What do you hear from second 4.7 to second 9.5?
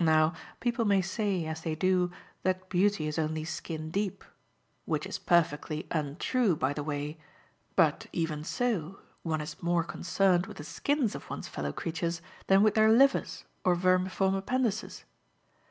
which is perfectly untrue, by the way; but even so, one